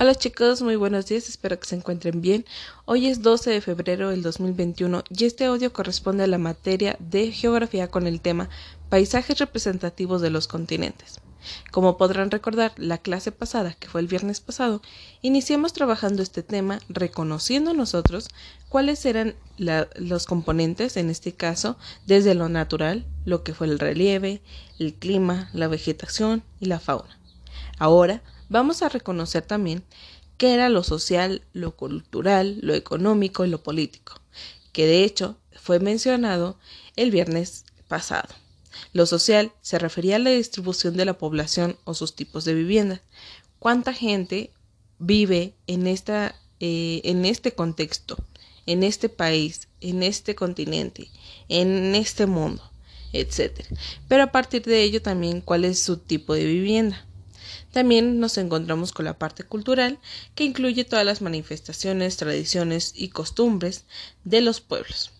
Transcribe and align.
Hola 0.00 0.14
chicos, 0.14 0.62
muy 0.62 0.76
buenos 0.76 1.06
días, 1.06 1.28
espero 1.28 1.58
que 1.58 1.66
se 1.66 1.74
encuentren 1.74 2.20
bien. 2.20 2.44
Hoy 2.84 3.08
es 3.08 3.20
12 3.20 3.50
de 3.50 3.60
febrero 3.60 4.10
del 4.10 4.22
2021 4.22 5.02
y 5.10 5.24
este 5.24 5.46
audio 5.46 5.72
corresponde 5.72 6.22
a 6.22 6.28
la 6.28 6.38
materia 6.38 6.96
de 7.00 7.32
geografía 7.32 7.88
con 7.88 8.06
el 8.06 8.20
tema 8.20 8.48
Paisajes 8.90 9.40
representativos 9.40 10.22
de 10.22 10.30
los 10.30 10.46
continentes. 10.46 11.18
Como 11.72 11.96
podrán 11.96 12.30
recordar, 12.30 12.74
la 12.76 12.98
clase 12.98 13.32
pasada, 13.32 13.74
que 13.74 13.88
fue 13.88 14.00
el 14.00 14.06
viernes 14.06 14.40
pasado, 14.40 14.82
iniciamos 15.20 15.72
trabajando 15.72 16.22
este 16.22 16.44
tema 16.44 16.78
reconociendo 16.88 17.74
nosotros 17.74 18.28
cuáles 18.68 19.04
eran 19.04 19.34
los 19.56 20.26
componentes, 20.26 20.96
en 20.96 21.10
este 21.10 21.32
caso, 21.32 21.76
desde 22.06 22.36
lo 22.36 22.48
natural, 22.48 23.04
lo 23.24 23.42
que 23.42 23.52
fue 23.52 23.66
el 23.66 23.80
relieve, 23.80 24.42
el 24.78 24.94
clima, 24.94 25.50
la 25.52 25.66
vegetación 25.66 26.44
y 26.60 26.66
la 26.66 26.78
fauna. 26.78 27.18
Ahora 27.80 28.22
vamos 28.48 28.82
a 28.82 28.88
reconocer 28.88 29.42
también 29.42 29.84
qué 30.36 30.54
era 30.54 30.68
lo 30.68 30.82
social, 30.84 31.42
lo 31.52 31.76
cultural, 31.76 32.58
lo 32.62 32.74
económico 32.74 33.44
y 33.44 33.48
lo 33.48 33.62
político, 33.62 34.20
que 34.72 34.86
de 34.86 35.04
hecho 35.04 35.36
fue 35.52 35.80
mencionado 35.80 36.58
el 36.96 37.10
viernes 37.10 37.64
pasado. 37.88 38.28
Lo 38.92 39.06
social 39.06 39.52
se 39.60 39.78
refería 39.78 40.16
a 40.16 40.20
la 40.20 40.30
distribución 40.30 40.96
de 40.96 41.04
la 41.04 41.18
población 41.18 41.76
o 41.84 41.94
sus 41.94 42.14
tipos 42.14 42.44
de 42.44 42.54
vivienda. 42.54 43.02
¿Cuánta 43.58 43.92
gente 43.92 44.52
vive 44.98 45.54
en, 45.66 45.86
esta, 45.86 46.34
eh, 46.60 47.00
en 47.04 47.24
este 47.24 47.52
contexto, 47.52 48.16
en 48.66 48.82
este 48.82 49.08
país, 49.08 49.68
en 49.80 50.02
este 50.02 50.34
continente, 50.34 51.10
en 51.48 51.94
este 51.94 52.26
mundo, 52.26 52.62
etcétera? 53.12 53.68
Pero 54.06 54.22
a 54.22 54.32
partir 54.32 54.62
de 54.62 54.82
ello 54.82 55.02
también 55.02 55.40
cuál 55.40 55.64
es 55.64 55.80
su 55.82 55.96
tipo 55.96 56.34
de 56.34 56.44
vivienda. 56.44 57.04
También 57.72 58.18
nos 58.18 58.38
encontramos 58.38 58.92
con 58.92 59.04
la 59.04 59.18
parte 59.18 59.44
cultural, 59.44 59.98
que 60.34 60.44
incluye 60.44 60.84
todas 60.84 61.04
las 61.04 61.20
manifestaciones, 61.20 62.16
tradiciones 62.16 62.92
y 62.94 63.10
costumbres 63.10 63.84
de 64.24 64.40
los 64.40 64.60
pueblos. 64.60 65.10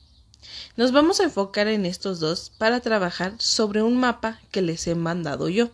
Nos 0.77 0.93
vamos 0.93 1.21
a 1.21 1.25
enfocar 1.25 1.69
en 1.69 1.85
estos 1.85 2.21
dos 2.21 2.51
para 2.57 2.81
trabajar 2.81 3.35
sobre 3.39 3.83
un 3.83 3.97
mapa 3.97 4.41
que 4.51 4.63
les 4.63 4.87
he 4.87 4.95
mandado 4.95 5.49
yo. 5.49 5.71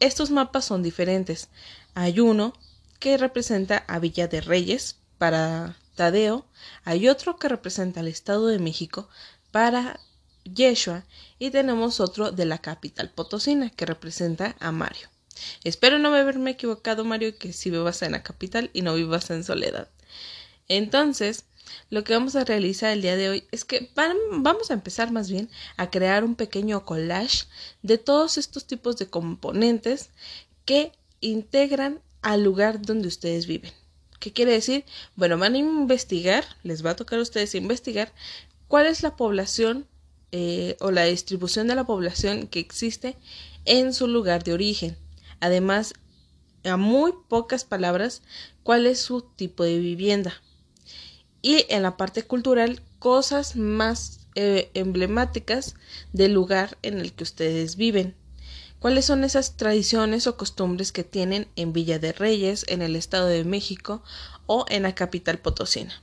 Estos 0.00 0.30
mapas 0.30 0.64
son 0.64 0.82
diferentes. 0.82 1.48
Hay 1.94 2.20
uno 2.20 2.52
que 2.98 3.16
representa 3.16 3.78
a 3.88 3.98
Villa 3.98 4.28
de 4.28 4.40
Reyes 4.40 4.96
para 5.18 5.76
Tadeo, 5.94 6.44
hay 6.84 7.08
otro 7.08 7.36
que 7.36 7.48
representa 7.48 8.00
al 8.00 8.08
Estado 8.08 8.48
de 8.48 8.58
México 8.58 9.08
para 9.50 9.98
Yeshua 10.44 11.04
y 11.38 11.50
tenemos 11.50 12.00
otro 12.00 12.32
de 12.32 12.44
la 12.44 12.58
capital 12.58 13.10
potosina 13.10 13.70
que 13.70 13.86
representa 13.86 14.56
a 14.60 14.72
Mario. 14.72 15.08
Espero 15.64 15.98
no 15.98 16.14
haberme 16.14 16.52
equivocado, 16.52 17.04
Mario, 17.04 17.36
que 17.38 17.52
si 17.52 17.70
vivas 17.70 18.02
en 18.02 18.12
la 18.12 18.22
capital 18.22 18.70
y 18.72 18.82
no 18.82 18.94
vivas 18.94 19.30
en 19.30 19.44
soledad. 19.44 19.88
Entonces, 20.68 21.44
lo 21.90 22.04
que 22.04 22.12
vamos 22.12 22.36
a 22.36 22.44
realizar 22.44 22.92
el 22.92 23.02
día 23.02 23.16
de 23.16 23.28
hoy 23.28 23.44
es 23.50 23.64
que 23.64 23.90
vamos 23.94 24.70
a 24.70 24.74
empezar 24.74 25.12
más 25.12 25.30
bien 25.30 25.48
a 25.76 25.90
crear 25.90 26.24
un 26.24 26.34
pequeño 26.34 26.84
collage 26.84 27.46
de 27.82 27.98
todos 27.98 28.38
estos 28.38 28.66
tipos 28.66 28.96
de 28.96 29.08
componentes 29.08 30.10
que 30.64 30.92
integran 31.20 32.00
al 32.22 32.42
lugar 32.42 32.82
donde 32.82 33.08
ustedes 33.08 33.46
viven. 33.46 33.72
¿Qué 34.18 34.32
quiere 34.32 34.52
decir? 34.52 34.84
Bueno, 35.14 35.38
van 35.38 35.54
a 35.54 35.58
investigar, 35.58 36.44
les 36.62 36.84
va 36.84 36.90
a 36.90 36.96
tocar 36.96 37.18
a 37.18 37.22
ustedes 37.22 37.54
investigar 37.54 38.12
cuál 38.68 38.86
es 38.86 39.02
la 39.02 39.16
población 39.16 39.86
eh, 40.32 40.76
o 40.80 40.90
la 40.90 41.04
distribución 41.04 41.68
de 41.68 41.74
la 41.74 41.84
población 41.84 42.48
que 42.48 42.58
existe 42.58 43.16
en 43.64 43.92
su 43.92 44.08
lugar 44.08 44.42
de 44.42 44.54
origen. 44.54 44.96
Además, 45.40 45.94
a 46.64 46.76
muy 46.76 47.12
pocas 47.28 47.64
palabras, 47.64 48.22
cuál 48.62 48.86
es 48.86 49.00
su 49.00 49.22
tipo 49.22 49.64
de 49.64 49.78
vivienda. 49.78 50.34
Y 51.42 51.64
en 51.68 51.82
la 51.82 51.96
parte 51.96 52.22
cultural, 52.24 52.82
cosas 52.98 53.56
más 53.56 54.26
eh, 54.34 54.70
emblemáticas 54.74 55.76
del 56.12 56.32
lugar 56.32 56.76
en 56.82 56.98
el 56.98 57.12
que 57.12 57.24
ustedes 57.24 57.76
viven. 57.76 58.14
¿Cuáles 58.80 59.06
son 59.06 59.24
esas 59.24 59.56
tradiciones 59.56 60.26
o 60.26 60.36
costumbres 60.36 60.92
que 60.92 61.04
tienen 61.04 61.48
en 61.56 61.72
Villa 61.72 61.98
de 61.98 62.12
Reyes, 62.12 62.64
en 62.68 62.82
el 62.82 62.96
Estado 62.96 63.26
de 63.26 63.44
México 63.44 64.02
o 64.46 64.66
en 64.68 64.82
la 64.82 64.94
capital 64.94 65.38
potosina? 65.38 66.02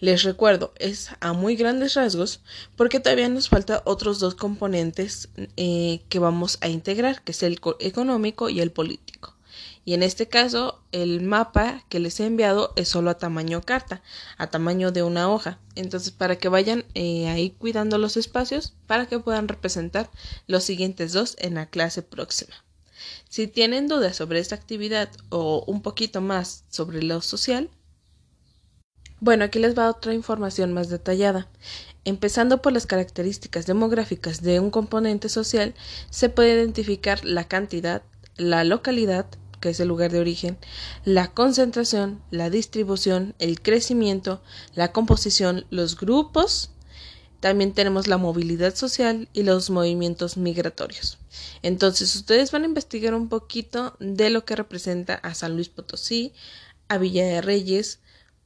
Les 0.00 0.22
recuerdo, 0.22 0.72
es 0.78 1.10
a 1.20 1.32
muy 1.32 1.56
grandes 1.56 1.94
rasgos 1.94 2.40
porque 2.76 3.00
todavía 3.00 3.28
nos 3.28 3.48
falta 3.48 3.82
otros 3.84 4.18
dos 4.18 4.34
componentes 4.34 5.28
eh, 5.56 6.02
que 6.08 6.18
vamos 6.18 6.58
a 6.60 6.68
integrar, 6.68 7.22
que 7.22 7.32
es 7.32 7.42
el 7.42 7.60
económico 7.80 8.48
y 8.48 8.60
el 8.60 8.72
político. 8.72 9.36
Y 9.84 9.94
en 9.94 10.02
este 10.04 10.28
caso, 10.28 10.80
el 10.92 11.22
mapa 11.22 11.84
que 11.88 11.98
les 11.98 12.20
he 12.20 12.26
enviado 12.26 12.72
es 12.76 12.88
solo 12.88 13.10
a 13.10 13.18
tamaño 13.18 13.62
carta, 13.62 14.00
a 14.38 14.46
tamaño 14.46 14.92
de 14.92 15.02
una 15.02 15.28
hoja. 15.28 15.58
Entonces, 15.74 16.12
para 16.12 16.36
que 16.36 16.48
vayan 16.48 16.84
eh, 16.94 17.28
ahí 17.28 17.50
cuidando 17.50 17.98
los 17.98 18.16
espacios, 18.16 18.74
para 18.86 19.06
que 19.06 19.18
puedan 19.18 19.48
representar 19.48 20.08
los 20.46 20.62
siguientes 20.62 21.12
dos 21.12 21.34
en 21.38 21.54
la 21.54 21.66
clase 21.66 22.02
próxima. 22.02 22.54
Si 23.28 23.48
tienen 23.48 23.88
dudas 23.88 24.16
sobre 24.16 24.38
esta 24.38 24.54
actividad 24.54 25.10
o 25.30 25.64
un 25.66 25.82
poquito 25.82 26.20
más 26.20 26.64
sobre 26.70 27.02
lo 27.02 27.20
social, 27.20 27.68
bueno, 29.22 29.44
aquí 29.44 29.60
les 29.60 29.78
va 29.78 29.88
otra 29.88 30.14
información 30.14 30.72
más 30.72 30.88
detallada. 30.88 31.46
Empezando 32.04 32.60
por 32.60 32.72
las 32.72 32.86
características 32.86 33.66
demográficas 33.66 34.42
de 34.42 34.58
un 34.58 34.72
componente 34.72 35.28
social, 35.28 35.74
se 36.10 36.28
puede 36.28 36.54
identificar 36.54 37.24
la 37.24 37.46
cantidad, 37.46 38.02
la 38.36 38.64
localidad, 38.64 39.26
que 39.60 39.68
es 39.68 39.78
el 39.78 39.86
lugar 39.86 40.10
de 40.10 40.18
origen, 40.18 40.58
la 41.04 41.28
concentración, 41.28 42.20
la 42.32 42.50
distribución, 42.50 43.36
el 43.38 43.62
crecimiento, 43.62 44.42
la 44.74 44.90
composición, 44.90 45.66
los 45.70 45.96
grupos, 45.96 46.72
también 47.38 47.74
tenemos 47.74 48.08
la 48.08 48.18
movilidad 48.18 48.74
social 48.74 49.28
y 49.32 49.44
los 49.44 49.70
movimientos 49.70 50.36
migratorios. 50.36 51.18
Entonces, 51.62 52.16
ustedes 52.16 52.50
van 52.50 52.64
a 52.64 52.66
investigar 52.66 53.14
un 53.14 53.28
poquito 53.28 53.94
de 54.00 54.30
lo 54.30 54.44
que 54.44 54.56
representa 54.56 55.14
a 55.14 55.32
San 55.34 55.54
Luis 55.54 55.68
Potosí, 55.68 56.32
a 56.88 56.98
Villa 56.98 57.24
de 57.24 57.40
Reyes, 57.40 58.00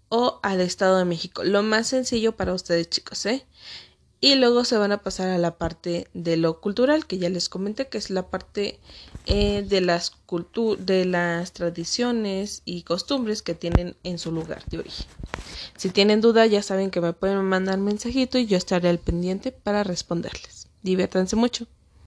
o 0.09 0.41
al 0.43 0.61
Estado 0.61 0.99
de 0.99 1.05
México. 1.05 1.45
Lo 1.45 1.63
más 1.63 1.89
sencillo 1.89 2.33
para 2.37 2.55
ustedes 2.55 2.89
chicos, 2.89 3.27
¿eh? 3.27 3.47
Y 4.21 4.37
luego 4.37 4.65
se 4.65 4.79
van 4.79 4.93
a 4.93 5.03
pasar 5.03 5.29
a 5.29 5.39
la 5.39 5.59
parte 5.59 6.09
de 6.15 6.37
lo 6.37 6.61
cultural, 6.61 7.07
que 7.07 7.19
ya 7.19 7.29
les 7.29 7.49
comenté, 7.49 7.89
que 7.89 7.99
es 7.99 8.09
la 8.09 8.29
parte 8.31 8.81
eh, 9.27 9.65
de 9.69 9.81
las 9.83 10.13
de 10.79 11.05
las 11.05 11.53
tradiciones 11.53 12.63
y 12.65 12.83
costumbres 12.83 13.43
que 13.43 13.55
tienen 13.55 13.95
en 14.05 14.19
su 14.19 14.33
lugar 14.33 14.65
de 14.67 14.79
origen. 14.79 15.07
Si 15.77 15.91
tienen 15.91 16.23
duda, 16.23 16.47
ya 16.47 16.63
saben 16.63 16.91
que 16.91 17.01
me 17.01 17.13
pueden 17.13 17.45
mandar 17.45 17.79
mensajito 17.79 18.39
y 18.39 18.47
yo 18.47 18.57
estaré 18.57 18.89
al 18.89 18.99
pendiente 18.99 19.53
para 19.53 19.85
responderles. 19.85 20.69
Diviértanse 20.83 21.37
mucho. 21.37 21.67